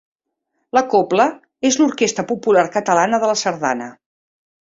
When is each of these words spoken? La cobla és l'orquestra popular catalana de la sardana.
La 0.77 0.81
cobla 0.93 1.27
és 1.69 1.77
l'orquestra 1.81 2.25
popular 2.33 2.65
catalana 2.77 3.19
de 3.25 3.29
la 3.33 3.39
sardana. 3.45 3.93